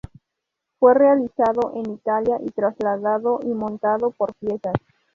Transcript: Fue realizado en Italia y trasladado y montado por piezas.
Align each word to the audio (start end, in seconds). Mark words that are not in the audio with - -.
Fue 0.79 0.95
realizado 0.95 1.73
en 1.75 1.91
Italia 1.91 2.39
y 2.43 2.49
trasladado 2.49 3.39
y 3.43 3.49
montado 3.49 4.09
por 4.09 4.33
piezas. 4.33 4.73